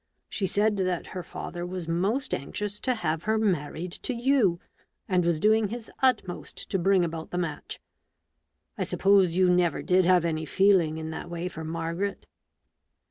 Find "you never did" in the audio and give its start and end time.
9.37-10.05